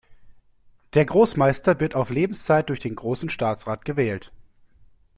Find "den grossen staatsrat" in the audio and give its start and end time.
2.79-3.85